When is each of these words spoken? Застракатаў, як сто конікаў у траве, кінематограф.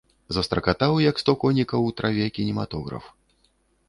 Застракатаў, 0.35 0.95
як 1.09 1.19
сто 1.21 1.35
конікаў 1.43 1.81
у 1.89 1.91
траве, 2.01 2.25
кінематограф. 2.39 3.05